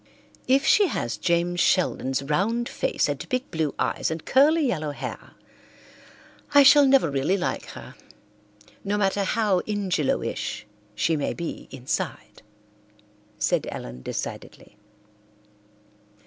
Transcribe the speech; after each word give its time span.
"If 0.47 0.65
she 0.65 0.87
has 0.87 1.15
James 1.15 1.59
Sheldon's 1.59 2.23
round 2.23 2.67
face 2.67 3.07
and 3.07 3.29
big 3.29 3.51
blue 3.51 3.75
eyes 3.77 4.09
and 4.09 4.25
curly 4.25 4.65
yellow 4.65 4.89
hair 4.89 5.33
I 6.55 6.63
shall 6.63 6.87
never 6.87 7.11
really 7.11 7.37
like 7.37 7.67
her, 7.77 7.93
no 8.83 8.97
matter 8.97 9.23
how 9.23 9.59
Ingelowish 9.67 10.65
she 10.95 11.15
may 11.15 11.35
be 11.35 11.67
inside," 11.69 12.41
said 13.37 13.67
Ellen 13.69 14.01
decidedly. 14.01 14.75